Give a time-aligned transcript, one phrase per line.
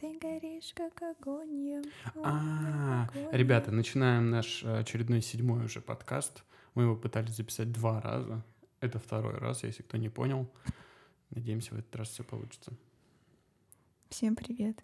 [0.00, 1.84] Ты горишь, как огонь.
[2.24, 6.42] А, ребята, начинаем наш очередной седьмой уже подкаст.
[6.74, 8.42] Мы его пытались записать два раза.
[8.80, 10.50] Это второй раз, если кто не понял.
[11.28, 12.72] Надеемся, в этот раз все получится.
[14.08, 14.82] Всем привет.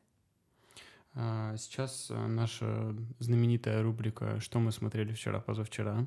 [1.14, 6.06] А, Сейчас э, наша знаменитая рубрика «Что мы смотрели вчера, позавчера».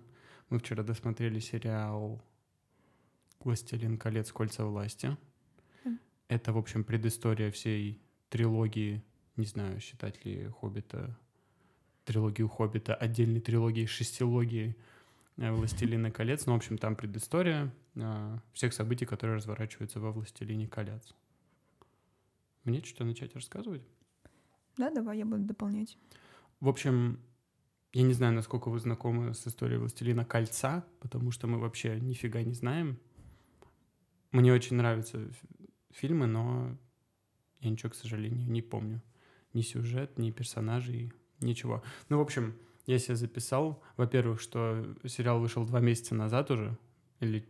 [0.50, 2.21] Мы вчера досмотрели сериал
[3.39, 4.32] «Властелин колец.
[4.32, 5.18] Кольца власти».
[6.28, 8.00] Это, в общем, предыстория всей
[8.30, 9.04] трилогии,
[9.36, 11.17] не знаю, считать ли «Хоббита»,
[12.05, 14.76] трилогию «Хоббита», отдельной трилогии, шестилогии
[15.38, 16.45] э, «Властелина колец».
[16.45, 21.13] Ну, в общем, там предыстория э, всех событий, которые разворачиваются во «Властелине колец».
[22.63, 23.81] Мне что-то начать рассказывать?
[24.77, 25.98] Да, давай я буду дополнять.
[26.59, 27.20] В общем,
[27.94, 32.44] я не знаю, насколько вы знакомы с историей «Властелина кольца», потому что мы вообще нифига
[32.44, 33.00] не знаем.
[34.31, 35.31] Мне очень нравятся
[35.91, 36.77] фильмы, но
[37.62, 39.02] я ничего, к сожалению, не помню.
[39.54, 41.84] Ни сюжет, ни персонажей, ничего.
[42.09, 42.55] Ну, в общем,
[42.86, 46.78] я себе записал, во-первых, что сериал вышел два месяца назад уже,
[47.20, 47.48] или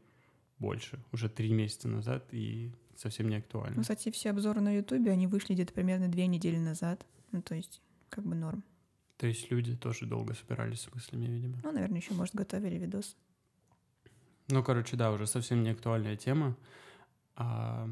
[0.57, 3.77] больше, уже три месяца назад, и совсем не актуально.
[3.77, 7.05] Ну, кстати, все обзоры на Ютубе, они вышли где-то примерно две недели назад.
[7.31, 8.63] Ну, то есть, как бы норм.
[9.17, 11.59] То есть люди тоже долго собирались с мыслями, видимо.
[11.63, 13.17] Ну, наверное, еще, может, готовили видос.
[14.47, 16.57] Ну, короче, да, уже совсем не актуальная тема.
[17.35, 17.89] А,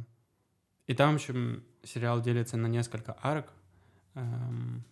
[0.87, 3.51] И там, в общем, сериал делится на несколько арок.
[4.15, 4.83] Эм,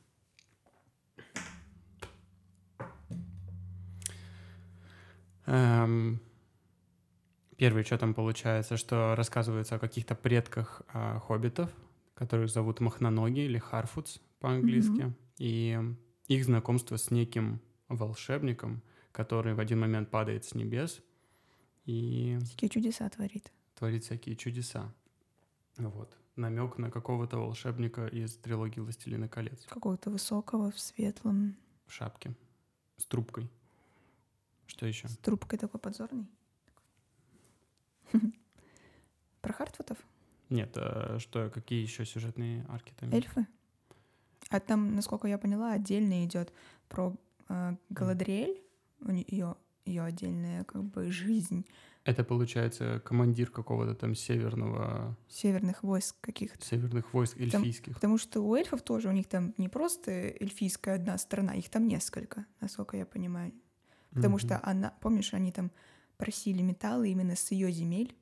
[5.46, 6.20] эм,
[7.58, 11.72] Первый, что там получается, что рассказывается о каких-то предках а, хоббитов,
[12.14, 15.16] которых зовут Махноноги или Харфудс по-английски, Мгм.
[15.38, 15.80] и
[16.28, 18.82] их знакомство с неким волшебником,
[19.14, 21.02] который в один момент падает с небес
[21.86, 23.54] и Всякие чудеса творит.
[23.76, 24.94] творит всякие чудеса.
[25.78, 26.18] Вот.
[26.36, 32.36] Намек на какого-то волшебника из трилогии «Властелина колец» Какого-то высокого, в светлом, в шапке
[32.98, 33.50] с трубкой.
[34.68, 35.08] Что еще?
[35.08, 36.28] с трубкой такой подзорный.
[39.42, 39.98] Про Хартфутов?
[40.50, 43.12] Нет, а что, какие еще сюжетные арки там?
[43.14, 43.48] Эльфы?
[44.50, 46.54] А там, насколько я поняла, отдельно идет
[46.88, 47.16] про
[47.50, 48.62] э, Галадриэль,
[49.02, 51.66] у нее ее отдельная как бы жизнь
[52.06, 56.64] Это, получается, командир какого-то там северного, северных войск каких-то.
[56.64, 57.96] северных войск эльфийских.
[57.96, 61.88] Потому что у эльфов тоже у них там не просто эльфийская одна страна, их там
[61.88, 63.54] несколько, насколько я понимаю.
[64.14, 64.40] Потому Мгм.
[64.40, 65.72] что она, помнишь, они там
[66.18, 68.16] просили металлы именно с ее земель,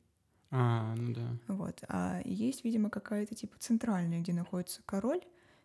[0.51, 1.37] А, ну да.
[1.47, 1.83] вот.
[1.89, 5.21] А есть, видимо, какая-то типа центральная, где находится король.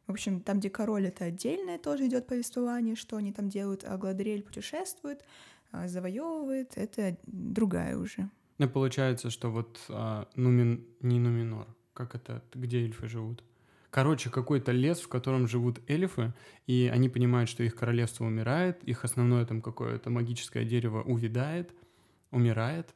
[0.07, 3.97] В общем, там, где король, это отдельное тоже идет повествование, что они там делают, а
[3.99, 5.23] Гладриэль путешествует,
[5.73, 8.31] завоевывает, это другая уже.
[8.59, 10.85] Ну, получается, что вот а, Нумин...
[11.01, 13.45] не Нуминор, как это, где эльфы живут?
[13.91, 16.35] Короче, какой-то лес, в котором живут эльфы,
[16.67, 21.73] и они понимают, что их королевство умирает, их основное там какое-то магическое дерево увядает,
[22.31, 22.95] умирает.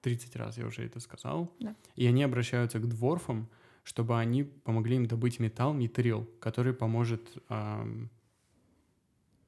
[0.00, 1.52] 30 раз я уже это сказал.
[1.60, 1.74] Да.
[1.94, 3.48] И они обращаются к дворфам,
[3.84, 8.10] чтобы они помогли им добыть металл, митрил, который поможет, ам,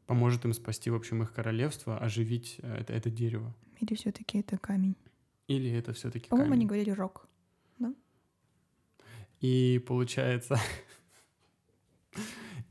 [0.07, 3.55] поможет им спасти, в общем, их королевство, оживить э, это, это дерево.
[3.81, 4.97] Или все-таки это камень?
[5.49, 6.61] Или это все-таки По-моему, камень?
[6.61, 7.29] они говорили рок.
[9.41, 10.59] И получается...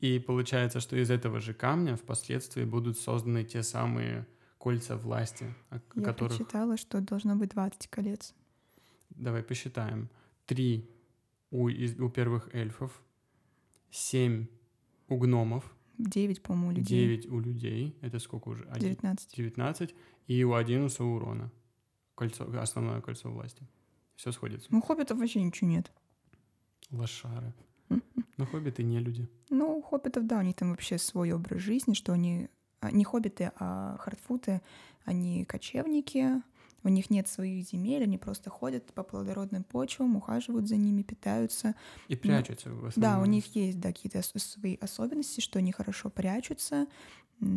[0.01, 5.79] И получается, что из этого же камня впоследствии будут созданы те самые кольца власти, о
[5.95, 6.37] Я которых...
[6.37, 8.35] прочитала, что должно быть 20 колец.
[9.11, 10.09] Давай посчитаем.
[10.45, 10.89] Три
[11.49, 13.01] у, из- у первых эльфов,
[13.89, 14.47] семь
[15.07, 16.99] у гномов, 9, по-моему, людей.
[16.99, 17.97] девять у людей.
[18.01, 18.63] Это сколько уже?
[18.65, 19.35] Один- 19.
[19.35, 19.95] 19.
[20.27, 21.51] И у один у Саурона.
[22.15, 23.67] Кольцо, основное кольцо власти.
[24.15, 24.67] Все сходится.
[24.71, 25.91] Ну, хоббитов вообще ничего нет.
[26.91, 27.53] Лошары.
[28.37, 29.27] Но хоббиты не люди.
[29.49, 32.47] Ну, у хоббитов, да, у них там вообще свой образ жизни, что они
[32.79, 34.61] а, не хоббиты, а хартфуты,
[35.03, 36.41] они кочевники,
[36.85, 41.75] у них нет своих земель, они просто ходят по плодородным почвам, ухаживают за ними, питаются.
[42.07, 42.91] И прячутся в основном.
[42.95, 46.87] Ну, Да, у них есть да, какие-то свои особенности, что они хорошо прячутся,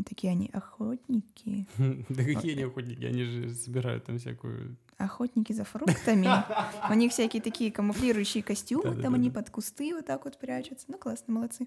[0.07, 1.67] такие они охотники,
[2.09, 4.77] Да какие они охотники, они же собирают там всякую...
[4.97, 6.29] охотники за фруктами.
[6.91, 10.87] У них всякие такие камуфлирующие костюмы, там они под кусты вот так вот прячутся.
[10.89, 11.67] Ну, классно, молодцы.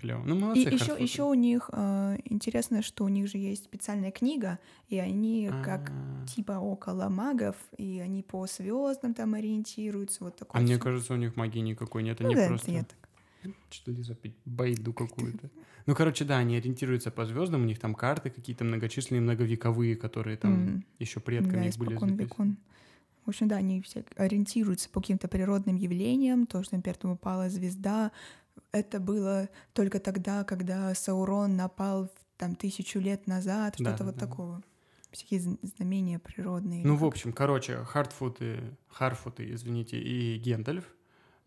[0.00, 0.22] Клево.
[0.24, 4.10] Ну, молодцы, И еще, еще у них э, интересно, что у них же есть специальная
[4.10, 4.58] книга,
[4.88, 10.38] и они как А, типа около магов, и они по звездам там ориентируются, вот А
[10.38, 10.62] такое.
[10.62, 10.82] мне всё.
[10.82, 12.70] кажется, у них магии никакой нет, ну, они да, просто...
[12.70, 12.94] это
[13.44, 13.50] я.
[13.70, 14.36] Что ли запить?
[14.44, 15.50] Байду какую-то.
[15.86, 20.36] Ну, короче, да, они ориентируются по звездам, у них там карты какие-то многочисленные, многовековые, которые
[20.36, 22.58] там М, еще предками да, их были векон.
[23.24, 27.48] В общем, да, они все ориентируются по каким-то природным явлениям, то, что, например, там упала
[27.48, 28.12] звезда,
[28.72, 34.26] это было только тогда, когда Саурон напал там тысячу лет назад, что-то Да, вот да.
[34.26, 34.62] такого.
[35.10, 36.84] Всякие зн- знамения природные.
[36.86, 40.84] Ну, в общем, короче, Хартфуты, Харфуты, извините, и Гендальф,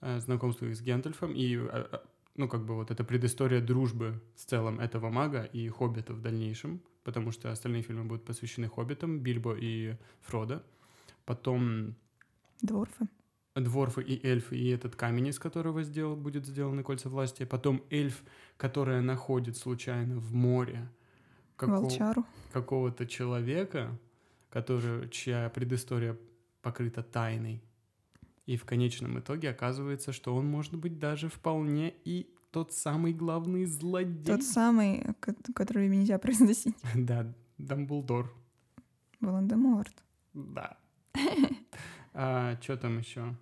[0.02, 1.98] э, знакомство их с Гендальфом, и, э, э,
[2.36, 6.82] ну, как бы вот эта предыстория дружбы в целом этого мага и Хоббита в дальнейшем,
[7.06, 10.62] потому что остальные фильмы будут посвящены Хоббитам, Бильбо и Фродо.
[11.26, 11.96] Потом
[12.62, 13.08] Дворфы.
[13.56, 17.46] Дворфы и эльфы, и этот камень, из которого сделал, будет сделаны кольца власти.
[17.46, 18.24] Потом эльф,
[18.58, 20.90] которая находит случайно в море
[21.56, 21.80] какого-
[22.52, 23.98] какого-то человека,
[24.50, 26.18] который, чья предыстория
[26.62, 27.62] покрыта тайной.
[28.46, 33.66] И в конечном итоге оказывается, что он может быть даже вполне и тот самый главный
[33.66, 34.26] злодей.
[34.26, 36.76] Тот самый, ко- который нельзя произносить.
[36.96, 38.34] Да, Дамблдор.
[39.22, 40.04] Волан-де-Морт.
[40.34, 40.78] Да.
[42.16, 43.36] А, что там еще?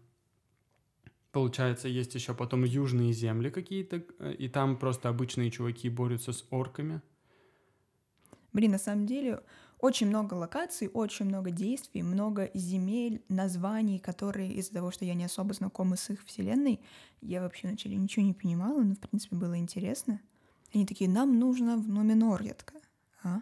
[1.32, 6.46] Получается, есть еще потом южные земли какие-то, э, и там просто обычные чуваки борются с
[6.50, 7.02] орками.
[8.52, 9.42] Блин, на самом деле
[9.80, 15.24] очень много локаций, очень много действий, много земель, названий, которые из-за того, что я не
[15.24, 16.82] особо знакома с их вселенной,
[17.22, 20.20] я вообще вначале ничего не понимала, но в принципе было интересно.
[20.74, 22.82] Они такие, нам нужно в Номинор, я такая,
[23.24, 23.42] а?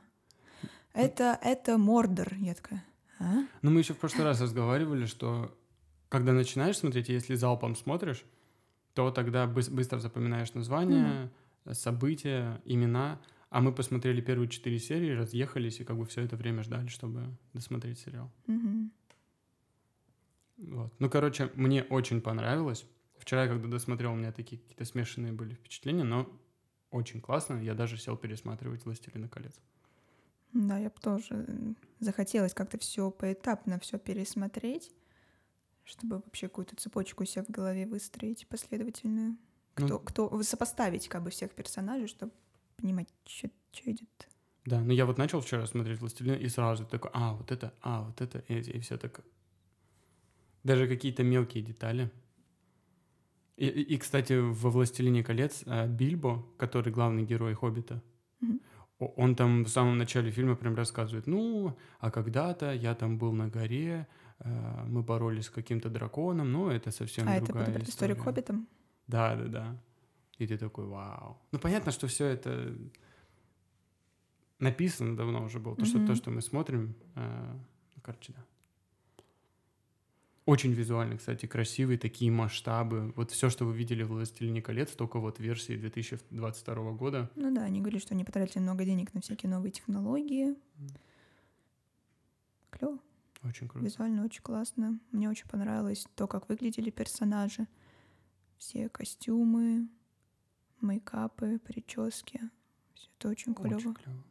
[0.94, 2.86] Это, это Мордор, я такая,
[3.20, 3.40] а?
[3.62, 5.56] Ну, мы еще в прошлый раз разговаривали, что
[6.10, 8.26] когда начинаешь смотреть, если залпом смотришь,
[8.94, 11.32] то тогда быс- быстро запоминаешь названия,
[11.72, 13.22] события, имена.
[13.50, 17.36] А мы посмотрели первые четыре серии, разъехались и как бы все это время ждали, чтобы
[17.54, 18.32] досмотреть сериал.
[18.48, 18.92] Мгм.
[20.58, 20.94] Вот.
[21.00, 22.86] Ну, короче, мне очень понравилось.
[23.18, 26.30] Вчера, когда досмотрел, у меня такие какие-то смешанные были впечатления, но
[26.92, 27.62] очень классно.
[27.62, 29.60] Я даже сел пересматривать «Властелина колец».
[30.54, 34.92] Да, я бы тоже м, захотелось как-то все поэтапно все пересмотреть,
[35.90, 39.38] чтобы вообще какую-то цепочку себе в голове выстроить последовательную.
[39.78, 42.32] Ну, Кто, кто сопоставить как бы всех персонажей, чтобы
[42.78, 43.50] понимать, что
[43.86, 44.30] идет.
[44.66, 48.04] Да, но я вот начал вчера смотреть «Властелин» и сразу такой, а, вот это, а,
[48.04, 49.22] вот это, и, все так.
[50.64, 52.12] Даже какие-то мелкие детали.
[53.58, 58.04] И, и, и, кстати, во «Властелине колец» а, Бильбо, который главный герой «Хоббита»,
[59.00, 63.32] о- он там в самом начале фильма прям рассказывает, ну, а когда-то я там был
[63.32, 64.08] на горе,
[64.44, 68.36] мы боролись с каким-то драконом, но это совсем а это другая предысторию к история».
[68.36, 68.68] хоббитам?
[69.08, 69.78] Да, да, да.
[70.38, 71.38] И ты такой, вау.
[71.52, 72.74] Ну, понятно, что все это
[74.60, 75.76] написано давно уже было.
[75.76, 77.56] То, что, то, что мы смотрим, э,
[77.96, 78.46] ну, короче, да.
[80.46, 83.14] Очень визуально, кстати, красивые такие масштабы.
[83.16, 87.30] Вот все, что вы видели в «Властелине колец», только вот версии 2022 года.
[87.36, 90.56] Ну да, они говорили, что они потратили много денег на всякие новые технологии.
[92.72, 92.98] Клево,
[93.44, 93.86] Очень круто.
[93.86, 95.00] визуально очень классно.
[95.12, 97.68] Мне очень понравилось то, как выглядели персонажи.
[98.58, 99.88] Все костюмы,
[100.82, 102.42] мейкапы, прически.
[102.94, 103.76] Все это очень клево.
[103.76, 104.24] Очень клево.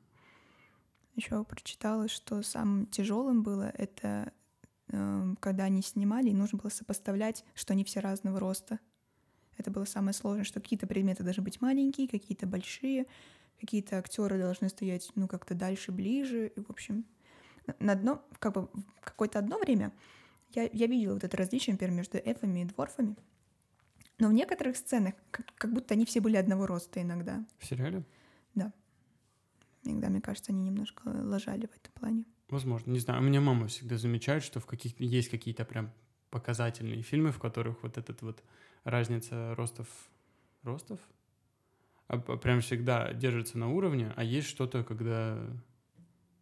[1.14, 4.32] Еще прочитала, что самым тяжелым было это
[4.88, 8.78] эм, когда они снимали, и нужно было сопоставлять, что они все разного роста.
[9.56, 13.06] Это было самое сложное, что какие-то предметы должны быть маленькие, какие-то большие,
[13.58, 16.52] какие-то актеры должны стоять, ну, как-то дальше, ближе.
[16.54, 17.04] И, в общем,
[17.78, 19.92] на- одно, как бы в какое-то одно время
[20.54, 23.16] я, я видела вот это различие, например, между эльфами и дворфами.
[24.18, 27.44] Но в некоторых сценах как, как будто они все были одного роста иногда.
[27.58, 28.04] В сериале?
[29.84, 32.24] Иногда, мне кажется, они немножко лажали в этом плане.
[32.48, 33.20] Возможно, не знаю.
[33.20, 35.92] У меня мама всегда замечает, что в каких есть какие-то прям
[36.30, 38.42] показательные фильмы, в которых вот этот вот
[38.84, 39.88] разница ростов...
[40.62, 40.98] Ростов?
[42.06, 45.38] А прям всегда держится на уровне, а есть что-то, когда...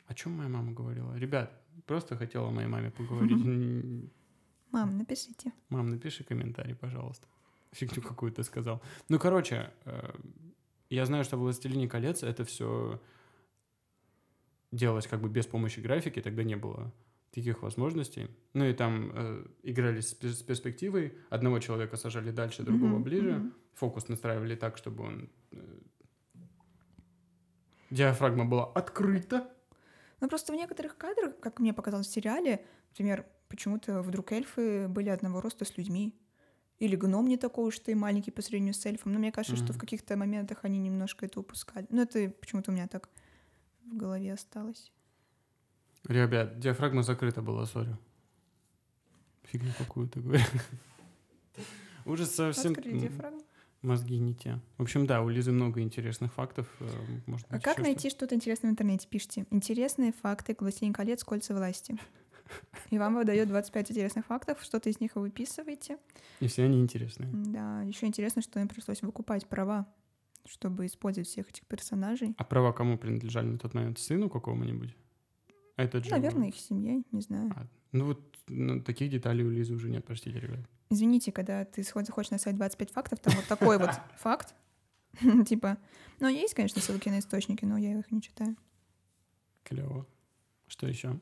[0.07, 1.17] О чем моя мама говорила?
[1.19, 1.53] Ребят,
[1.87, 3.45] просто хотела моей маме поговорить.
[4.73, 5.53] Мам, напишите.
[5.71, 7.27] Мам, напиши комментарий, пожалуйста.
[7.73, 8.83] Фигню какую-то сказал.
[9.09, 10.11] Ну, короче, э,
[10.91, 13.01] я знаю, что «Властелине колец» это все
[14.73, 16.93] делалось как бы без помощи графики, тогда не было
[17.31, 18.29] таких возможностей.
[18.55, 21.15] Ну и там э, играли с, с перспективой.
[21.31, 23.33] Одного человека сажали дальше, другого Мгм, ближе.
[23.33, 23.55] мгм.
[23.75, 25.31] Фокус настраивали так, чтобы он...
[25.53, 25.79] э,
[27.91, 29.49] диафрагма была открыта.
[30.21, 35.11] Ну, просто в некоторых кадрах, как мне показалось в сериале, например, почему-то вдруг эльфы были
[35.11, 36.19] одного роста с людьми.
[36.79, 39.13] Или гном не такой уж ты маленький по сравнению с эльфом.
[39.13, 41.87] Но мне кажется, что в каких-то моментах они немножко это упускали.
[41.91, 43.09] Ну, это почему-то у меня так
[43.85, 44.93] в голове осталось.
[46.05, 47.97] Ребят, диафрагма закрыта была, сори.
[49.45, 50.45] Фигню какую-то говорю.
[52.05, 53.43] Уже совсем Открыли диафрагму.
[53.87, 54.61] Мозги не те.
[54.77, 56.67] В общем, да, у Лизы много интересных фактов.
[56.81, 56.89] э,
[57.27, 59.09] Может А быть, как ещё найти что-то интересное в интернете?
[59.09, 59.47] Пишите.
[59.51, 61.25] Интересные факты «Властелин колец.
[61.25, 61.97] Кольца власти».
[62.91, 65.99] И вам выдает 25 интересных фактов, что-то из них вы выписываете.
[66.41, 67.31] И все они интересные.
[67.33, 69.87] Да, еще интересно, что им пришлось выкупать права,
[70.45, 72.35] чтобы использовать всех этих персонажей.
[72.39, 73.99] А права кому принадлежали на тот момент?
[73.99, 74.95] Сыну какому-нибудь?
[75.77, 76.11] Это же...
[76.11, 77.53] Наверное, их семье, не знаю.
[77.57, 80.61] А, ну вот ну, таких деталей у Лизы уже нет, простите, ребят.
[80.89, 84.55] Извините, когда ты заходишь на сайт 25 фактов, там вот такой вот факт.
[85.47, 85.79] Типа,
[86.21, 88.57] ну, есть, конечно, ссылки на источники, но я их не читаю.
[89.65, 90.07] Клево.
[90.69, 91.19] Что еще?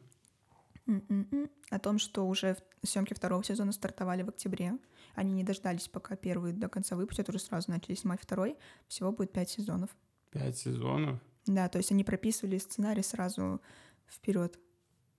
[0.86, 1.50] М-м-м.
[1.70, 4.78] О том, что уже съемки второго сезона стартовали в октябре.
[5.14, 8.56] Они не дождались, пока первый до конца выпустят, уже сразу начали снимать второй.
[8.88, 9.90] Всего будет пять сезонов.
[10.30, 11.20] Пять сезонов?
[11.46, 13.60] Да, то есть они прописывали сценарий сразу
[14.08, 14.58] вперед.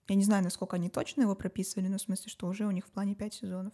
[0.08, 2.86] Я не знаю, насколько они точно его прописывали, но в смысле, что уже у них
[2.86, 3.74] в плане пять сезонов.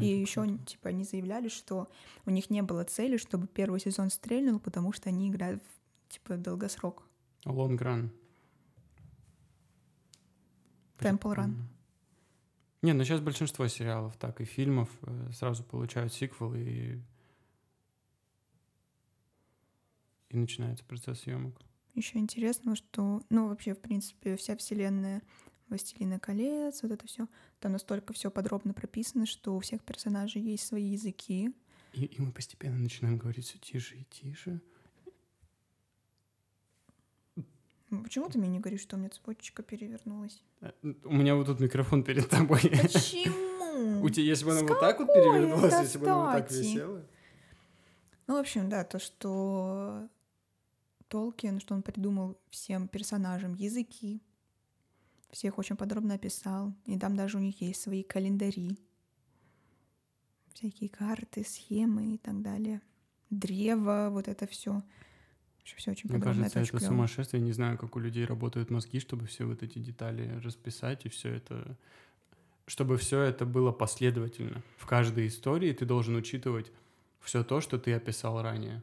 [0.00, 1.88] И еще, типа, они заявляли, что
[2.24, 6.36] у них не было цели, чтобы первый сезон стрельнул, потому что они играют в, типа,
[6.36, 7.02] долгосрок.
[7.44, 8.10] Long run.
[10.98, 11.54] Temple Run.
[12.82, 16.98] Не, ну сейчас большинство сериалов так и фильмов э, сразу получают сиквел и
[20.28, 21.60] и начинается процесс съемок.
[21.94, 25.22] Еще интересно, что, ну, вообще, в принципе, вся вселенная
[25.68, 27.26] Властелина колец, вот это все.
[27.60, 31.52] Там настолько все подробно прописано, что у всех персонажей есть свои языки.
[31.92, 34.60] И, и мы постепенно начинаем говорить все тише и тише.
[37.90, 40.42] Ну, почему ты мне не говоришь, что у меня цепочка перевернулась?
[40.60, 40.72] Э,
[41.04, 42.60] у меня вот тут микрофон перед тобой.
[42.60, 44.02] Почему?
[44.02, 47.06] У тебя, если бы она вот так вот перевернулась, если бы она вот так висела?
[48.26, 50.08] Ну, в общем, да, то, что
[51.08, 54.20] Толкин, что он придумал всем персонажам языки,
[55.36, 56.74] всех очень подробно описал.
[56.86, 58.78] И там даже у них есть свои календари.
[60.54, 62.80] Всякие карты, схемы и так далее.
[63.28, 64.82] Древо, вот это все.
[65.62, 66.44] Все очень Мне подробно.
[66.44, 67.42] кажется, это, это сумасшествие.
[67.42, 71.34] Не знаю, как у людей работают мозги, чтобы все вот эти детали расписать и все
[71.34, 71.76] это...
[72.66, 74.62] Чтобы все это было последовательно.
[74.78, 76.72] В каждой истории ты должен учитывать
[77.20, 78.82] все то, что ты описал ранее.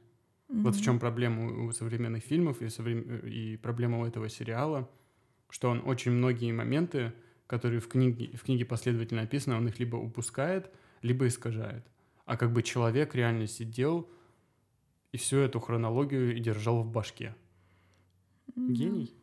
[0.49, 0.61] Mm-hmm.
[0.61, 3.01] Вот в чем проблема у современных фильмов и, соврем...
[3.25, 4.87] и проблема у этого сериала—
[5.49, 7.13] что он очень многие моменты,
[7.47, 10.71] которые в книге, в книге последовательно описаны, он их либо упускает,
[11.01, 11.85] либо искажает.
[12.25, 14.09] А как бы человек реально сидел
[15.11, 17.35] и всю эту хронологию и держал в башке.
[18.55, 19.13] Гений.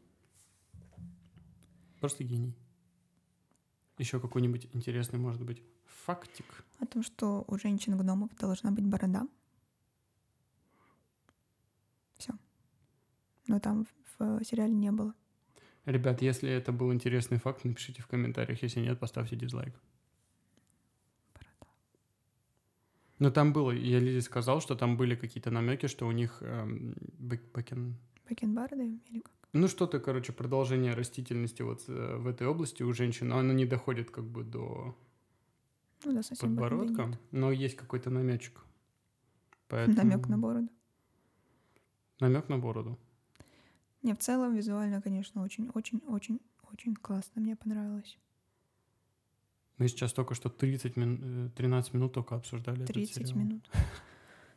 [1.99, 2.55] Просто гений.
[3.99, 6.65] Еще какой-нибудь интересный, может быть, фактик.
[6.79, 9.29] О том, что у женщин-гномов должна быть борода.
[12.17, 12.33] Все.
[13.47, 13.87] Но там
[14.19, 15.15] в сериале не было.
[15.91, 18.63] Ребят, если это был интересный факт, напишите в комментариях.
[18.63, 19.75] Если нет, поставьте дизлайк.
[23.19, 26.95] Но там было, я Лизе сказал, что там были какие-то намеки, что у них эм,
[27.19, 27.97] бэкен...
[28.29, 29.33] Бакенбарды или как?
[29.53, 33.67] Ну, что-то, короче, продолжение растительности вот э, в этой области у женщин, но оно не
[33.67, 34.97] доходит как бы до
[36.05, 38.65] ну, да, совсем подбородка, но есть какой-то намечек.
[39.67, 39.97] Поэтому...
[40.05, 40.69] Намек на бороду.
[42.21, 42.99] Намек на бороду.
[44.03, 47.43] Не, в целом визуально, конечно, очень-очень-очень-очень классно.
[47.43, 48.19] Мне понравилось.
[49.79, 51.51] Мы сейчас только что 30 мин...
[51.57, 53.45] 13 минут только обсуждали 30 этот сериал.
[53.45, 53.71] минут.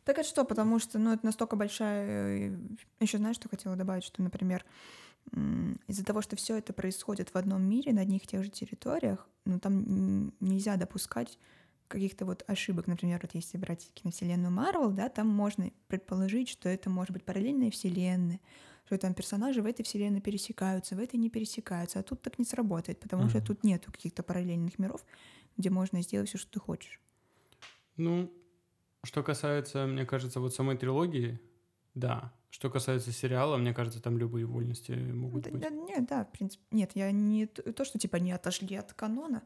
[0.06, 2.50] Так это что, потому что, ну, это настолько большая...
[2.50, 2.58] Э,
[3.00, 4.66] Еще знаешь, что хотела добавить, что, например,
[5.88, 9.28] из-за того, что все это происходит в одном мире, на одних и тех же территориях,
[9.46, 11.40] ну, там нельзя допускать
[11.88, 12.88] каких-то вот ошибок.
[12.88, 17.72] Например, вот если брать киновселенную Марвел, да, там можно предположить, что это может быть параллельная
[17.72, 18.40] вселенная,
[18.86, 22.46] что там персонажи в этой вселенной пересекаются, в этой не пересекаются, а тут так не
[22.46, 23.30] сработает, потому mm-hmm.
[23.30, 25.06] что тут нету каких-то параллельных миров,
[25.58, 27.00] где можно сделать все, что ты хочешь.
[27.96, 28.32] Ну,
[29.04, 31.40] что касается, мне кажется, вот самой трилогии,
[31.96, 32.34] да.
[32.50, 35.62] Что касается сериала, мне кажется, там любые вольности могут да, быть.
[35.62, 36.64] Да, нет, да, в принципе.
[36.72, 39.44] Нет, я не то, что типа не отошли от канона,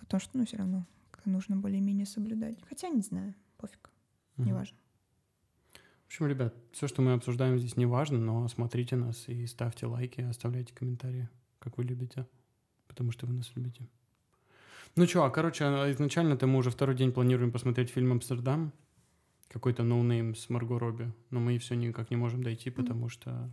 [0.00, 0.86] а то, что, ну, все равно
[1.24, 2.58] нужно более-менее соблюдать.
[2.68, 3.90] Хотя не знаю, пофиг,
[4.36, 4.48] угу.
[4.48, 4.76] неважно.
[6.06, 9.86] В общем, ребят, все, что мы обсуждаем здесь, не важно, но смотрите нас и ставьте
[9.86, 12.26] лайки, оставляйте комментарии, как вы любите,
[12.86, 13.88] потому что вы нас любите.
[14.94, 18.72] Ну что, а короче, а, изначально-то мы уже второй день планируем посмотреть фильм «Амстердам»,
[19.48, 23.50] какой-то no-name с Марго Робби, но мы все никак не можем дойти, потому что...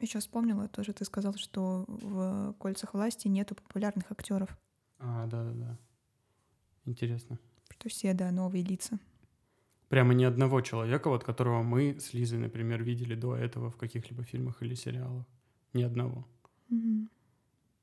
[0.00, 4.56] Я сейчас вспомнила, тоже ты сказал, что в «Кольцах власти» нету популярных актеров.
[5.00, 5.76] А, да-да-да.
[6.84, 7.38] Интересно.
[7.68, 9.00] Что все, да, новые лица
[9.88, 14.22] прямо ни одного человека, вот которого мы с Лизой, например, видели до этого в каких-либо
[14.24, 15.26] фильмах или сериалах.
[15.72, 16.26] Ни одного.
[16.70, 17.08] Mm-hmm.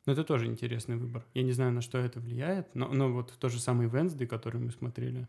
[0.06, 1.26] Но это тоже интересный выбор.
[1.34, 4.60] Я не знаю, на что это влияет, но, но вот то же самый Венсдей, который
[4.60, 5.28] мы смотрели,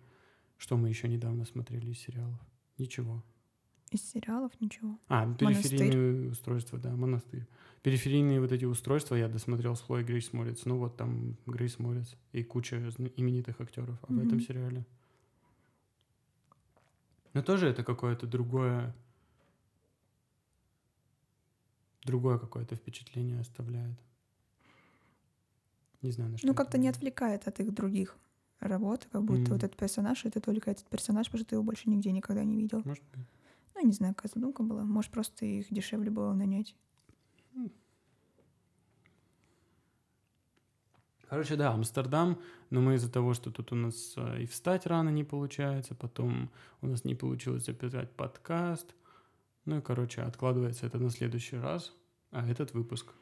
[0.58, 2.40] что мы еще недавно смотрели из сериалов.
[2.78, 3.22] Ничего.
[3.90, 4.98] Из сериалов ничего.
[5.06, 7.46] А, периферийные устройства, да, монастырь.
[7.82, 10.64] Периферийные вот эти устройства я досмотрел с Хлоей Грейс Морец.
[10.64, 12.76] Ну вот там Грейс Морец и куча
[13.16, 14.84] именитых актеров а в этом сериале.
[17.34, 18.94] Но тоже это какое-то другое
[22.04, 23.98] другое какое-то впечатление оставляет.
[26.02, 26.46] Не знаю, на что.
[26.46, 28.16] Ну, как-то не отвлекает от их других
[28.60, 29.52] работ, как будто mm.
[29.54, 32.56] вот этот персонаж, это только этот персонаж, потому что ты его больше нигде никогда не
[32.56, 32.82] видел.
[32.84, 33.26] Может быть.
[33.74, 34.84] Ну, не знаю, какая задумка была.
[34.84, 36.76] Может, просто их дешевле было нанять.
[41.28, 42.40] Короче, да, Амстердам,
[42.70, 46.50] но мы из-за того, что тут у нас э, и встать рано не получается, потом
[46.80, 48.94] у нас не получилось записать подкаст,
[49.64, 51.94] ну и, короче, откладывается это на следующий раз,
[52.30, 53.14] а этот выпуск,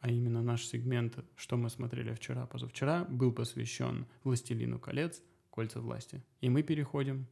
[0.00, 5.22] а именно наш сегмент «Что мы смотрели вчера, позавчера», был посвящен «Властелину колец.
[5.50, 6.22] Кольца власти».
[6.40, 7.26] И мы переходим...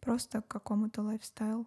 [0.00, 1.66] Просто к какому-то лайфстайлу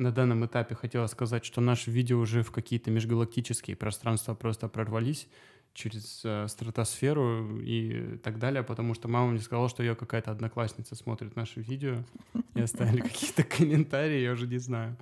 [0.00, 5.28] на данном этапе хотела сказать, что наши видео уже в какие-то межгалактические пространства просто прорвались
[5.74, 10.94] через э, стратосферу и так далее, потому что мама мне сказала, что ее какая-то одноклассница
[10.94, 12.04] смотрит наши видео
[12.54, 14.96] и оставили какие-то комментарии, я уже не знаю,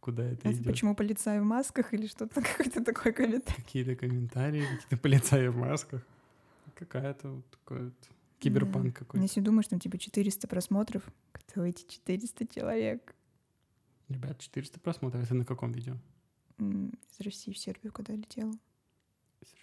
[0.00, 0.64] куда это идет.
[0.64, 3.62] Почему полицаи в масках или что-то, какой-то такой комментарий?
[3.62, 6.02] Какие-то комментарии, какие-то полицаи в масках.
[6.74, 7.94] Какая-то вот вот
[8.40, 9.22] киберпанк какой-то.
[9.22, 11.02] Если думаешь, там типа 400 просмотров,
[11.32, 13.14] кто эти 400 человек?
[14.08, 15.22] Ребят, 400 просмотров.
[15.22, 15.96] Это на каком видео?
[16.58, 18.52] Из России в Сербию, когда летела.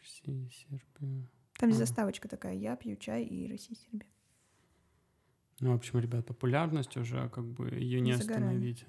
[0.04, 1.30] В Сербию.
[1.58, 1.74] Там а.
[1.74, 2.56] заставочка такая.
[2.56, 4.08] Я пью чай и Россия, Сербия.
[5.60, 8.86] Ну, в общем, ребят, популярность уже как бы ее не, не остановить.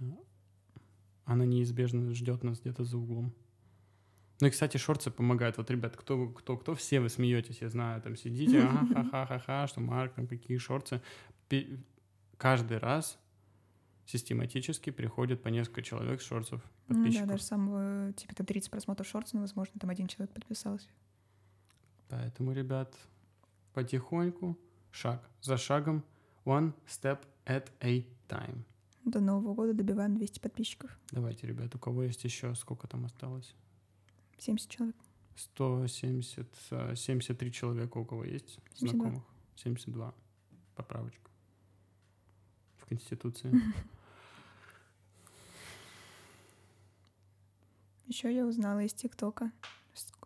[1.25, 3.35] Она неизбежно ждет нас где-то за углом.
[4.41, 5.59] Ну и, кстати, шорты помогают.
[5.59, 9.81] Вот, ребят, кто, кто, кто, все вы смеетесь, я знаю, там сидите, ага, ха-ха-ха-ха, что
[9.81, 11.01] Марк, там какие шорты.
[12.39, 13.21] Каждый раз
[14.07, 17.21] систематически приходит по несколько человек шорцев подписчиков.
[17.21, 20.89] Ну, да, даже самого, типа, там 30 просмотров шортс, но, возможно, там один человек подписался.
[22.09, 22.95] Поэтому, ребят,
[23.73, 24.59] потихоньку,
[24.91, 26.05] шаг за шагом,
[26.45, 28.65] one step at a time.
[29.05, 30.97] До Нового года добиваем 200 подписчиков.
[31.11, 33.55] Давайте, ребят, у кого есть еще, сколько там осталось?
[34.39, 34.97] 70 человек.
[35.35, 36.47] 170,
[36.95, 38.89] 73 э, человека у кого есть 72.
[38.89, 39.25] знакомых?
[39.57, 40.15] 72.
[40.77, 41.32] Поправочка.
[42.83, 43.51] В Конституции.
[48.07, 49.53] Еще я узнала из ТикТока,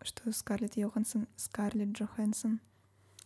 [0.03, 2.61] что Скарлетт Йоханссон, Скарлетт Джоханссон.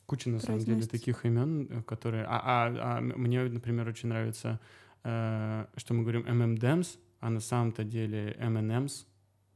[0.07, 2.25] Куча, на самом деле, таких имен, э, которые...
[2.25, 4.61] А, а, а мне, например, очень нравится,
[5.05, 9.07] э, что мы говорим M&M's, а на самом-то деле M&M's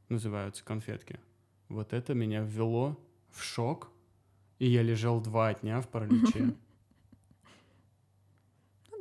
[0.09, 1.19] называются конфетки.
[1.67, 2.97] Вот это меня ввело
[3.31, 3.91] в шок,
[4.59, 6.55] и я лежал два дня в параличе.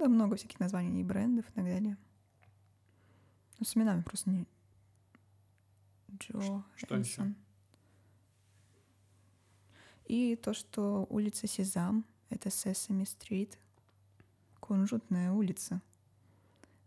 [0.05, 1.97] Ну да, много всяких названий и брендов и так далее.
[3.59, 4.45] Но с именами просто не,
[6.19, 7.33] Джо Что еще?
[10.05, 13.59] И то, что улица Сезам— это Сесами Стрит,
[14.61, 15.81] кунжутная улица.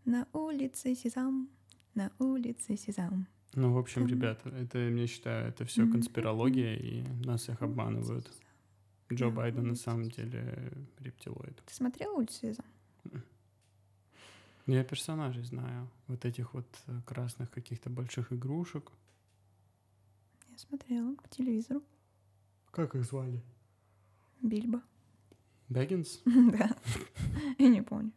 [0.04, 1.48] На улице Сезам,
[1.94, 3.26] на улице Сезам.
[3.54, 8.30] Ну, в общем, ребята, это, я считаю, это все конспирология, и нас их обманывают.
[9.12, 11.60] Джо Байден на самом деле рептилоид.
[11.66, 12.66] Ты смотрел улицу Сезам?
[14.66, 15.88] Я персонажей знаю.
[16.08, 18.92] Вот этих вот э, красных каких-то больших игрушек
[20.58, 21.82] смотрела по телевизору.
[22.70, 23.40] Как их звали?
[24.42, 24.82] Бильбо.
[25.68, 26.20] Бэггинс?
[26.24, 26.76] Да.
[27.58, 28.12] Я не помню.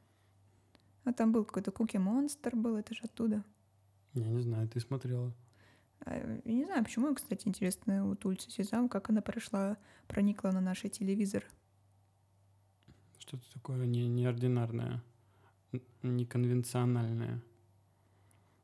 [1.04, 3.44] А там был какой-то Куки Монстр был, это же оттуда.
[4.14, 5.34] Я не знаю, ты смотрела.
[6.02, 10.62] А, я не знаю, почему, кстати, интересно, вот улица Сезам, как она прошла, проникла на
[10.62, 11.46] наш телевизор.
[13.22, 15.04] Что-то такое не, неординарное,
[16.02, 17.40] неконвенциональное.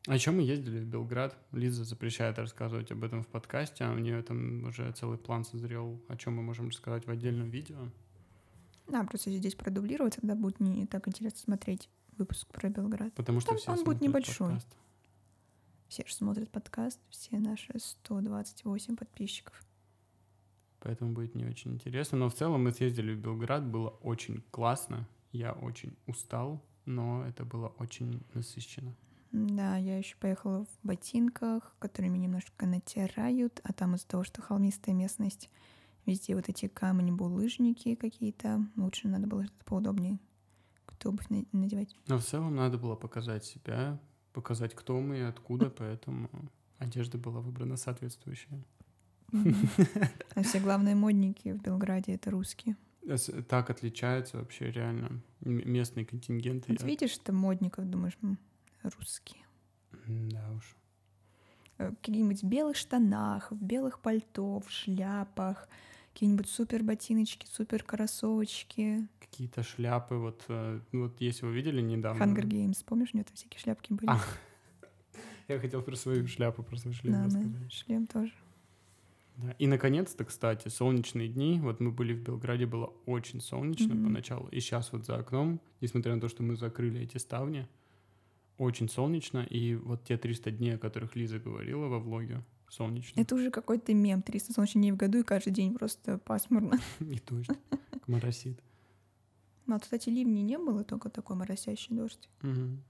[0.08, 1.38] А еще мы ездили в Белград.
[1.52, 6.02] Лиза запрещает рассказывать об этом в подкасте, а у нее там уже целый план созрел,
[6.08, 7.78] о чем мы можем рассказать в отдельном видео.
[8.88, 13.14] Да, просто здесь продублировать, тогда будет не так интересно смотреть выпуск про Белград.
[13.14, 14.54] Потому что Там все он будет небольшой.
[14.54, 14.76] Подкаст.
[15.88, 19.67] Все же смотрят подкаст, все наши 128 подписчиков.
[20.80, 22.18] Поэтому будет не очень интересно.
[22.18, 25.08] Но в целом мы съездили в Белград, было очень классно.
[25.32, 28.96] Я очень устал, но это было очень насыщенно.
[29.32, 34.96] Да, я еще поехала в ботинках, которыми немножко натирают, а там из-за того, что холмистая
[34.96, 35.50] местность,
[36.06, 40.20] везде вот эти камни, булыжники какие-то, лучше надо было что-то поудобнее,
[40.86, 41.94] кто обувь надевать.
[42.08, 44.00] Но в целом надо было показать себя,
[44.32, 46.30] показать, кто мы и откуда, поэтому
[46.78, 48.64] одежда была выбрана соответствующая.
[49.34, 52.76] А все главные модники в Белграде— это русские.
[53.48, 56.72] Так отличаются вообще реально местные контингенты.
[56.74, 58.18] Вот видишь, что модников, думаешь,
[58.84, 59.44] русские.
[60.08, 60.76] Да уж.
[61.78, 65.70] Э, Какие-нибудь в белых штанах, в белых пальто, в шляпах,
[66.14, 69.08] какие-нибудь супер ботиночки, супер кроссовочки.
[69.20, 72.22] Какие-то шляпы, вот, э, вот если вы видели недавно...
[72.24, 74.10] Hunger Games, помнишь, у него там всякие шляпки были?
[74.10, 74.20] А,
[75.48, 77.72] Я хотел про свою шляпу, про свой шлем Да, да, рассказать.
[77.72, 78.34] шлем тоже.
[79.38, 79.52] Да.
[79.60, 81.60] И, наконец-то, кстати, солнечные дни.
[81.62, 84.06] Вот мы были в Белграде, было очень солнечно Мгм.
[84.06, 84.48] поначалу.
[84.50, 87.68] И сейчас вот за окном, несмотря на то, что мы закрыли эти ставни,
[88.58, 89.40] очень солнечно.
[89.44, 93.20] И вот те 300 дней, о которых Лиза говорила во влоге, солнечно.
[93.22, 94.24] Это уже какой-то мем.
[94.24, 96.80] 300 солнечных дней в году, и каждый день просто пасмурно.
[97.00, 97.50] И дождь,
[98.08, 98.60] моросит.
[99.68, 102.28] Ну, а, кстати, ливней не было, только такой моросящий дождь.
[102.42, 102.82] Мгм.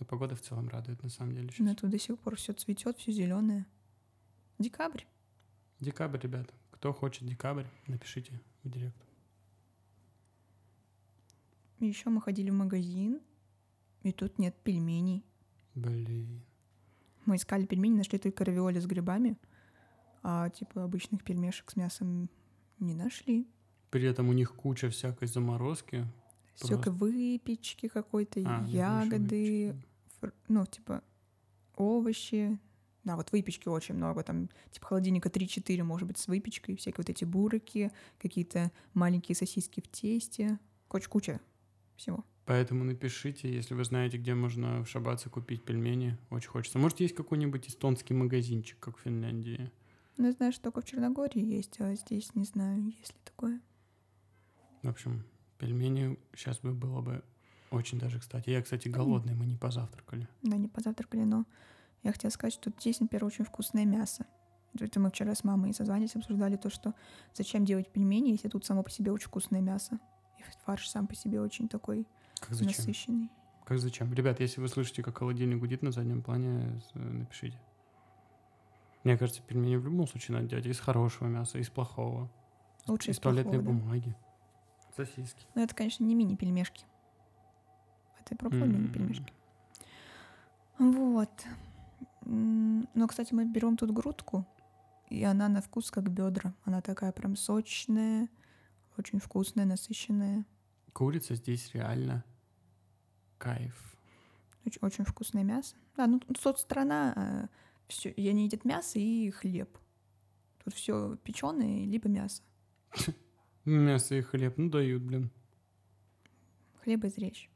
[0.00, 1.50] Но погода в целом радует, на самом деле.
[1.58, 1.76] Но щас.
[1.80, 3.64] тут до сих пор все цветет, все зеленое.
[4.58, 5.02] Декабрь.
[5.80, 6.52] Декабрь, ребята.
[6.70, 8.96] Кто хочет декабрь, напишите в директ.
[11.80, 13.20] Еще мы ходили в магазин,
[14.02, 15.24] и тут нет пельменей.
[15.74, 16.42] Блин.
[17.26, 19.36] Мы искали пельмени, нашли только равиоли с грибами,
[20.22, 22.28] а типа обычных пельмешек с мясом
[22.78, 23.46] не нашли.
[23.90, 26.06] При этом у них куча всякой заморозки.
[26.54, 29.74] Столько выпечки какой-то, А, ягоды,
[30.20, 31.02] фр- ну, типа,
[31.74, 32.58] овощи.
[33.04, 37.10] Да, вот выпечки очень много, там, типа, холодильника 3-4, может быть, с выпечкой, всякие вот
[37.10, 41.40] эти бурыки, какие-то маленькие сосиски в тесте, куча-куча
[41.96, 42.24] всего.
[42.46, 46.18] Поэтому напишите, если вы знаете, где можно в Шабаце купить пельмени.
[46.30, 46.78] Очень хочется.
[46.78, 49.70] Может, есть какой-нибудь эстонский магазинчик, как в Финляндии?
[50.16, 53.60] Ну, я знаю, что только в Черногории есть, а здесь не знаю, есть ли такое.
[54.82, 55.24] В общем,
[55.58, 57.22] пельмени сейчас бы было бы
[57.70, 58.50] очень даже кстати.
[58.50, 60.28] Я, кстати, голодный, мы не позавтракали.
[60.42, 61.46] Да, не позавтракали, но
[62.04, 64.24] я хотела сказать, что здесь, например, очень вкусное мясо.
[64.78, 66.94] Это мы вчера с мамой созванивались, обсуждали то, что
[67.32, 69.98] зачем делать пельмени, если тут само по себе очень вкусное мясо.
[70.38, 72.06] И фарш сам по себе очень такой
[72.40, 72.66] Как зачем?
[72.76, 73.30] насыщенный.
[73.64, 74.12] Как зачем?
[74.12, 77.58] Ребят, если вы слышите, как холодильник гудит на заднем плане, с- напишите.
[79.04, 82.28] Мне кажется, пельмени в любом случае надо делать из хорошего мяса, из плохого.
[82.84, 83.84] Из- Лучше из из туалетной плохого, да.
[83.84, 84.16] бумаги.
[84.96, 85.46] Сосиски.
[85.54, 86.84] Но это, конечно, не мини-пельмешки.
[88.20, 88.72] Это я пробовала М.
[88.72, 89.32] мини-пельмешки.
[90.78, 91.30] Вот.
[92.26, 94.46] Но, кстати, мы берем тут грудку,
[95.08, 96.54] и она на вкус как бедра.
[96.64, 98.28] Она такая прям сочная,
[98.96, 100.44] очень вкусная, насыщенная.
[100.92, 102.24] Курица здесь реально
[103.38, 103.96] кайф.
[104.64, 105.76] Очень, очень вкусное мясо.
[105.96, 107.50] Да, ну тут соцстрана,
[107.88, 109.78] все, и они едят мясо и хлеб.
[110.64, 112.42] Тут все печеное, либо мясо.
[113.66, 115.30] Мясо и хлеб, ну дают, блин.
[116.82, 117.50] Хлеб изречь.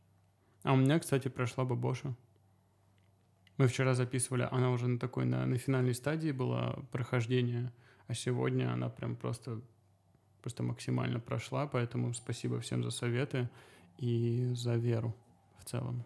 [0.62, 2.14] А у меня, кстати, прошла бабоша.
[3.58, 7.72] Мы вчера записывали, она уже на такой, на, на финальной стадии была прохождение,
[8.06, 9.60] а сегодня она прям просто,
[10.42, 13.50] просто максимально прошла, поэтому спасибо всем за советы
[13.96, 15.12] и за веру
[15.58, 16.04] в целом.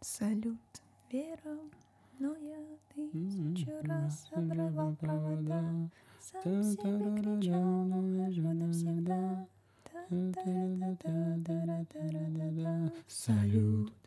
[0.00, 0.60] Салют,
[1.10, 1.58] вера,
[2.20, 2.64] но я
[2.94, 5.90] тысячу раз обрывал провода,
[6.20, 9.48] сам себе кричал, но лжу навсегда.
[13.08, 14.05] Салют.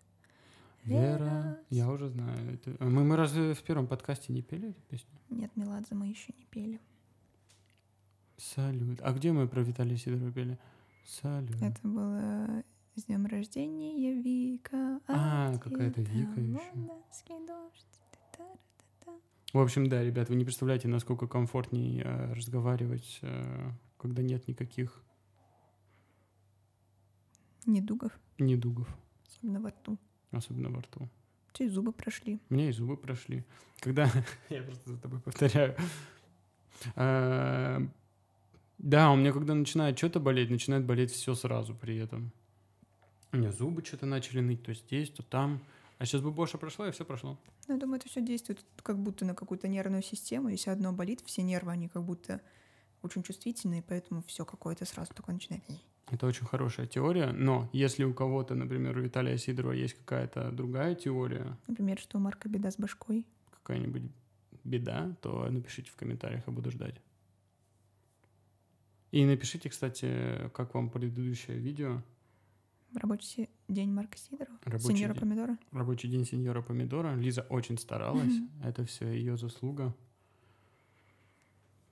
[0.86, 1.60] Вера.
[1.70, 2.54] Я уже знаю.
[2.54, 5.10] это- А Мы, мы разве в первом подкасте не пели эту песню?
[5.30, 6.80] Нет, Меладзе мы еще не пели.
[8.38, 9.00] Салют.
[9.02, 10.58] А где мы про Виталия Сидорова пели?
[11.06, 11.62] Салют.
[11.62, 12.64] Это было
[12.96, 15.00] с днем рождения Вика.
[15.08, 16.40] А, от какая-то Вика
[17.46, 17.86] дождь.
[18.12, 19.12] Та-та-та-та.
[19.54, 25.04] В общем, да, ребят, вы не представляете, насколько комфортней э, разговаривать, э, когда нет никаких
[27.66, 28.88] Недугов, недугов,
[29.28, 29.98] особенно во рту.
[30.32, 31.10] Особенно во рту.
[31.54, 32.40] Че и зубы прошли.
[32.50, 33.44] У меня и зубы прошли.
[33.80, 34.10] Когда...
[34.50, 35.76] Я просто за тобой повторяю.
[36.96, 37.80] Э,
[38.78, 42.32] Да, у меня когда начинает что-то болеть, начинает болеть все сразу при этом.
[43.32, 45.62] У меня зубы что-то начали ныть, то здесь, то там.
[45.98, 47.38] А сейчас бы Боша прошла, и все прошло.
[47.68, 50.50] Ну, я думаю, это все действует как будто на какую-то нервную систему.
[50.50, 52.42] Если одно болит, все нервы, они как будто
[53.02, 55.64] очень чувствительные, поэтому все какое-то сразу такое начинает.
[56.12, 60.96] Это очень хорошая теория, но если у кого-то, например, у Виталия Сидорова есть какая-то другая
[60.96, 63.28] теория, Например, что у Марка беда с башкой.
[63.52, 64.04] какая-нибудь
[64.64, 66.96] беда, то напишите в комментариях, я буду ждать.
[69.12, 72.02] И напишите, кстати, как вам предыдущее видео.
[72.96, 74.58] Рабочий день Марка Сидорова.
[74.64, 75.22] Рабочий Сеньора день.
[75.22, 75.58] Помидора.
[75.72, 77.16] Рабочий день сеньора Помидора.
[77.16, 78.34] Лиза очень старалась.
[78.64, 79.96] Это все ее заслуга.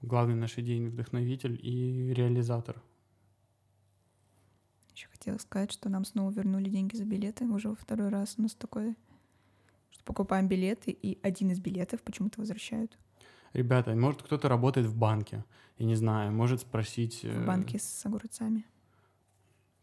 [0.02, 2.82] Главный наш идейный вдохновитель и реализатор.
[4.98, 7.46] Еще хотела сказать, что нам снова вернули деньги за билеты.
[7.46, 8.96] Уже во второй раз у нас такое,
[9.92, 12.98] что покупаем билеты, и один из билетов почему-то возвращают
[13.54, 15.46] Ребята, может кто-то работает в банке,
[15.78, 17.22] я не знаю, может спросить...
[17.22, 18.66] в э, банке с огурцами.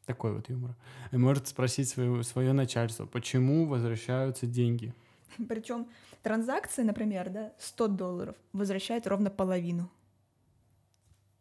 [0.05, 0.75] Такой вот юмор.
[1.13, 4.93] И может спросить свое, свое начальство, почему возвращаются деньги.
[5.49, 5.87] Причем
[6.25, 9.89] транзакция, например, да, 100 долларов возвращает ровно половину.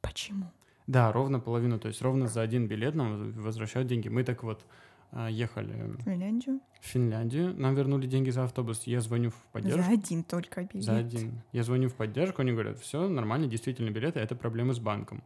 [0.02, 0.52] Почему?
[0.88, 4.10] Да, ровно половину, то есть ровно за один билет нам возвращают деньги.
[4.10, 4.66] Мы так вот
[5.12, 6.60] а, ехали В Финляндию?
[6.82, 9.82] в Финляндию, нам вернули деньги за автобус, я звоню в поддержку.
[9.82, 10.84] За один только билет.
[10.84, 11.42] За один.
[11.52, 15.24] Я звоню в поддержку, они говорят, все нормально, действительно билеты, это проблемы с банком.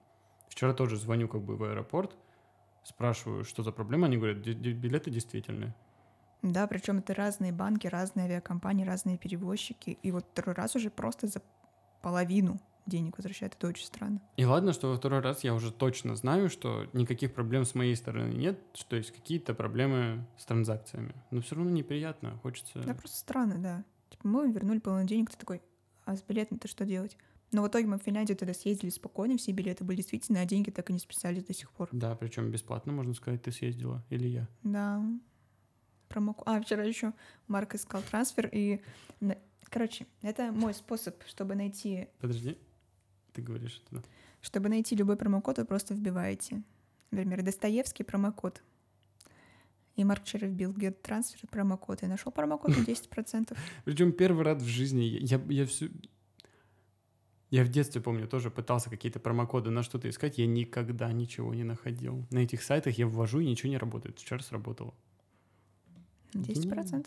[0.49, 2.15] Вчера тоже звоню как бы в аэропорт,
[2.83, 5.73] спрашиваю, что за проблема, они говорят, «Ди- ди- билеты действительные.
[6.43, 9.97] Да, причем это разные банки, разные авиакомпании, разные перевозчики.
[10.03, 11.41] И вот второй раз уже просто за
[12.01, 13.55] половину денег возвращают.
[13.55, 14.21] Это очень странно.
[14.37, 17.95] И ладно, что во второй раз я уже точно знаю, что никаких проблем с моей
[17.95, 21.13] стороны нет, что есть какие-то проблемы с транзакциями.
[21.31, 22.79] Но все равно неприятно, хочется...
[22.79, 23.83] Да, просто странно, да.
[24.09, 25.61] Типа мы вернули половину денег, ты такой,
[26.05, 27.17] а с билетом-то что делать?
[27.51, 30.69] Но в итоге мы в Финляндию тогда съездили спокойно, все билеты были действительно, а деньги
[30.69, 31.89] так и не списались до сих пор.
[31.91, 34.47] Да, причем бесплатно, можно сказать, ты съездила, или я.
[34.63, 35.01] Да.
[36.09, 36.43] Промоко...
[36.45, 37.13] А, вчера еще
[37.47, 38.81] Марк искал трансфер, и...
[39.69, 42.07] Короче, это мой способ, чтобы найти...
[42.21, 42.57] Подожди,
[43.37, 44.03] ты говоришь это?
[44.41, 46.63] Чтобы найти любой промокод, вы просто вбиваете.
[47.11, 48.63] Например, Достоевский промокод.
[49.95, 53.57] И Марк вчера вбил get трансфер промокод и нашел промокод на 10%.
[53.85, 55.89] Причем первый раз в жизни я, я, всю...
[57.51, 61.63] Я в детстве, помню, тоже пытался какие-то промокоды на что-то искать, я никогда ничего не
[61.63, 62.25] находил.
[62.31, 64.19] На этих сайтах я ввожу, и ничего не работает.
[64.19, 64.93] Вчера сработало.
[66.33, 67.05] 10%.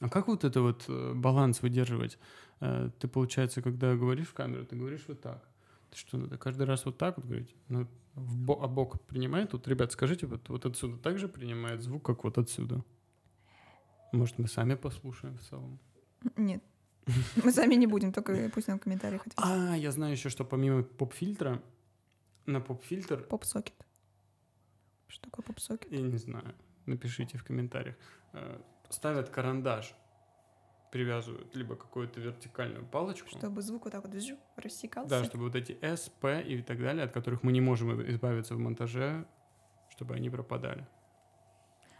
[0.00, 2.18] А как вот это вот э, баланс выдерживать?
[2.60, 5.42] Э, Ты, получается, когда говоришь в камеру, ты говоришь вот так.
[5.90, 7.54] Ты что, надо каждый раз вот так вот говорить?
[7.68, 9.52] Ну, в бо- а бок принимает?
[9.52, 12.84] Вот, ребят, скажите, вот, вот отсюда также принимает звук, как вот отсюда?
[14.12, 15.78] Может, мы сами послушаем в целом?
[16.36, 16.62] Нет.
[17.44, 19.44] Мы сами не будем, только пусть нам в комментариях ответят.
[19.44, 21.62] А, я знаю еще, что помимо поп-фильтра,
[22.46, 23.74] на поп-фильтр, Поп-сокет.
[25.08, 25.90] Что такое поп-сокет?
[25.92, 26.54] я не знаю,
[26.86, 27.96] напишите в комментариях,
[28.32, 29.94] э, ставят карандаш,
[30.90, 34.14] привязывают либо какую-то вертикальную палочку, Чтобы звук вот так вот
[34.56, 35.08] рассекался.
[35.10, 38.54] да, чтобы вот эти S, P и так далее, от которых мы не можем избавиться
[38.54, 39.26] в монтаже,
[39.90, 40.86] чтобы они пропадали.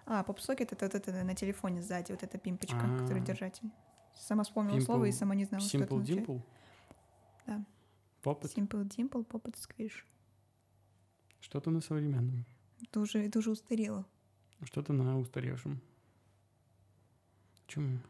[0.07, 2.99] А, поп-сокет это вот это на телефоне сзади, вот эта пимпочка, А.
[2.99, 3.71] который держатель.
[4.15, 6.29] Сама вспомнила Pimple- слово и сама не знала, что это Simple означает.
[6.29, 6.43] Dimple?
[7.47, 7.65] Да.
[8.23, 8.57] Попыт?
[8.57, 10.05] Simple Dimple, Poppet Squish.
[11.41, 12.45] Что-то на современном,
[12.83, 14.05] Это уже, это уже устарело.
[14.65, 15.81] что-то на устаревшем.
[17.67, 18.01] Чем?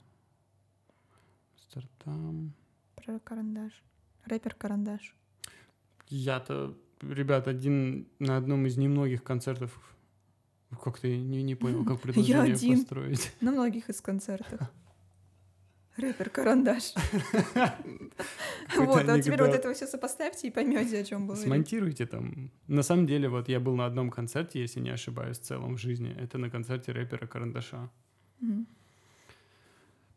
[1.56, 2.52] Стартам.
[2.94, 3.72] Про карандаш.
[4.24, 5.14] Рэпер карандаш.
[6.08, 9.96] Я-то, ребят, один на одном из немногих концертов
[10.82, 12.78] как ты не, не понял, как предложение один.
[12.78, 13.32] построить.
[13.40, 14.60] На многих из концертов.
[15.96, 16.94] Рэпер карандаш.
[18.76, 21.36] Вот, а теперь вот это все сопоставьте и поймете, о чем было.
[21.36, 22.50] Смонтируйте там.
[22.66, 25.78] На самом деле, вот я был на одном концерте, если не ошибаюсь, в целом в
[25.78, 26.14] жизни.
[26.18, 27.90] Это на концерте рэпера Карандаша.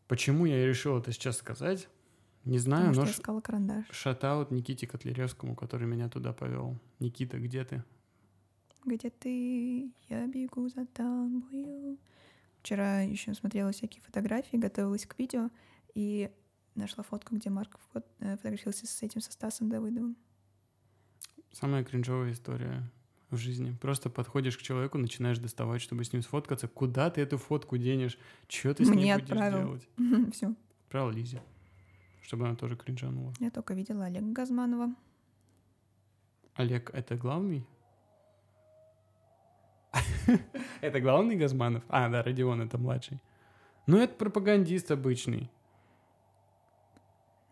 [0.09, 1.87] Почему я решил это сейчас сказать?
[2.43, 3.85] Не знаю, Потому что но я искала карандаш.
[3.91, 6.79] шатаут Никите Котляревскому, который меня туда повел.
[6.99, 7.83] Никита, где ты?
[8.85, 9.91] Где ты?
[10.09, 11.99] Я бегу за тобою.
[12.61, 15.51] Вчера еще смотрела всякие фотографии, готовилась к видео
[15.93, 16.31] и
[16.73, 20.17] нашла фотку, где Марк э, фотографировался с этим, со Стасом Давыдовым.
[21.51, 22.89] Самая кринжовая история
[23.31, 23.75] в жизни.
[23.81, 26.67] Просто подходишь к человеку, начинаешь доставать, чтобы с ним сфоткаться.
[26.67, 28.17] Куда ты эту фотку денешь?
[28.47, 29.57] Что ты с Мне ней будешь отправил.
[29.59, 29.89] делать?
[30.33, 30.53] Все.
[30.85, 31.41] Отправил Лизе,
[32.21, 33.33] чтобы она тоже кринжанула.
[33.39, 34.95] Я только видела Олега Газманова.
[36.55, 37.65] Олег— это главный?
[40.81, 41.83] Это главный Газманов?
[41.89, 43.19] А, да, Родион— это младший.
[43.87, 45.49] Ну, это пропагандист обычный.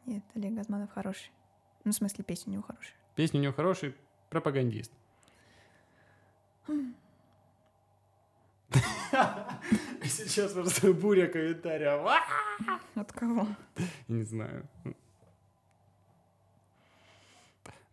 [0.06, 1.32] Нет, Олег Газманов хороший.
[1.84, 2.94] Ну, в смысле, песня у него хорошая.
[3.16, 3.96] Песня у него хороший,
[4.30, 4.92] пропагандист.
[10.04, 12.02] Сейчас просто буря комментариев.
[12.06, 12.20] А!
[12.96, 13.48] От кого?
[14.08, 14.68] Не знаю.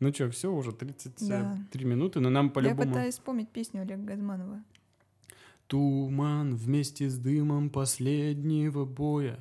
[0.01, 1.59] Ну что, все, уже 33 Да.
[1.81, 2.89] минуты, но нам Я по-любому...
[2.89, 4.63] пытаюсь вспомнить песню Олега Газманова.
[5.67, 9.39] Туман вместе с дымом последнего боя.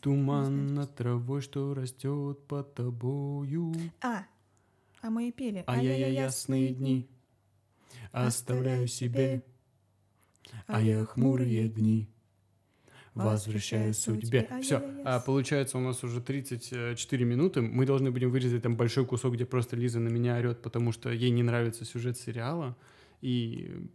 [0.00, 3.72] Туман над травой, что растет под тобою.
[4.02, 4.24] А,
[5.00, 5.64] а мы и пели.
[5.66, 7.08] А я, я ясные дни
[8.10, 9.44] оставляю себе,
[10.66, 12.08] а я хмурые дни
[13.14, 14.48] возвращаю судьбе.
[14.62, 17.60] Все, а получается у нас уже 34 минуты.
[17.60, 21.10] Мы должны будем вырезать там большой кусок, где просто Лиза на меня орет, потому что
[21.10, 22.76] ей не нравится сюжет сериала.
[23.20, 23.88] И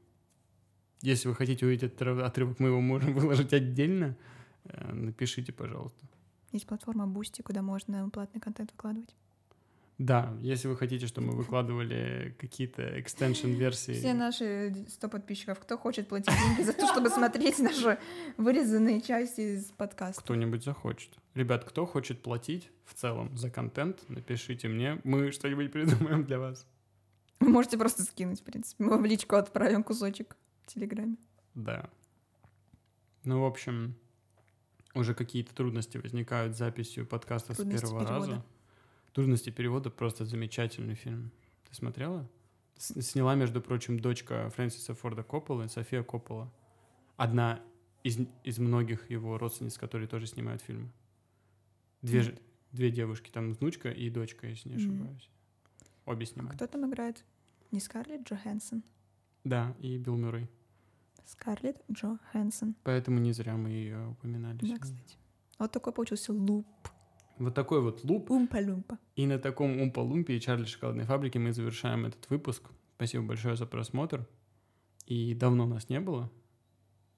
[1.02, 4.16] если вы хотите увидеть отрывок, мы его можем выложить отдельно.
[4.66, 6.08] Э, Напишите, пожалуйста.
[6.52, 9.14] Есть платформа Boosty, куда можно платный контент выкладывать.
[9.98, 13.94] Да, если вы хотите, чтобы мы выкладывали какие-то экстеншн-версии...
[13.94, 17.98] Все наши 100 подписчиков, кто хочет платить деньги за то, чтобы смотреть наши
[18.38, 20.22] вырезанные части из подкаста?
[20.22, 21.18] Кто-нибудь захочет.
[21.34, 26.68] Ребят, кто хочет платить в целом за контент, напишите мне, мы что-нибудь придумаем для вас.
[27.40, 28.84] Вы можете просто скинуть, в принципе.
[28.84, 31.18] Мы в личку отправим кусочек в Телеграме.
[31.56, 31.90] Да.
[33.24, 33.96] Ну, в общем,
[34.94, 38.32] уже какие-то трудности возникают с записью подкаста Трудности с первого перевода.
[38.32, 38.46] раза.
[39.18, 41.32] Трудности перевода просто замечательный фильм.
[41.68, 42.30] Ты смотрела?
[42.78, 46.54] Сняла, между прочим, дочка Фрэнсиса Форда Копполы, София Коппола.
[47.16, 47.60] Одна
[48.04, 50.92] из, из многих его родственниц, которые тоже снимают фильмы.
[52.04, 52.38] Две, же-
[52.72, 55.32] две девушки, там внучка и дочка, если не ошибаюсь.
[56.06, 56.56] Обе А снимают.
[56.56, 57.26] кто там играет?
[57.72, 58.84] Не Скарлетт Джоханссон.
[59.44, 60.48] Да, и Билл Мюррей.
[61.26, 62.76] Скарлетт Джоханссон.
[62.84, 64.58] Поэтому не зря мы ее упоминали.
[64.60, 64.80] Да, сегодня.
[64.80, 65.18] кстати.
[65.58, 66.68] Вот такой получился луп.
[67.40, 68.32] Вот такой вот луп.
[68.32, 68.98] Умпа-люмпа.
[69.16, 72.64] И на таком умпа-лумпе и Чарли Шоколадной фабрике мы завершаем этот выпуск.
[72.96, 74.28] Спасибо большое за просмотр.
[75.06, 76.32] И давно нас не было.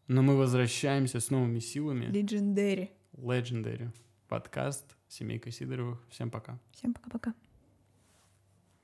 [0.07, 2.05] Но мы возвращаемся с новыми силами.
[2.05, 2.89] Legendary.
[3.13, 3.91] Legendary.
[4.27, 5.99] Подкаст Семейка Сидоровых.
[6.09, 6.59] Всем пока.
[6.71, 7.33] Всем пока-пока.